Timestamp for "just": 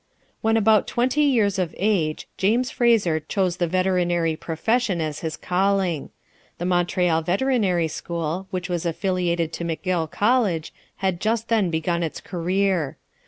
11.21-11.49